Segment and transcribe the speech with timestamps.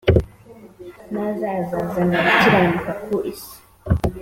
[1.11, 3.55] naza azazana gukiranuka ku isi